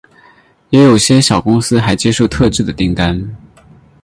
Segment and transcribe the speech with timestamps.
[0.71, 3.35] 也有些小公司还接受特制的订单。